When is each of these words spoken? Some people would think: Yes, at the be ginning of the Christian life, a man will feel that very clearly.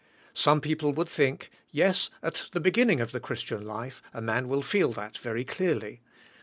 Some 0.33 0.61
people 0.61 0.93
would 0.93 1.07
think: 1.09 1.51
Yes, 1.69 2.09
at 2.23 2.49
the 2.53 2.59
be 2.59 2.71
ginning 2.71 3.01
of 3.01 3.11
the 3.11 3.19
Christian 3.19 3.63
life, 3.63 4.01
a 4.15 4.19
man 4.19 4.47
will 4.47 4.63
feel 4.63 4.91
that 4.93 5.15
very 5.19 5.45
clearly. 5.45 6.01